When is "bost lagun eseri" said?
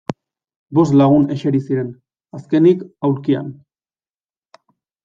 0.77-1.61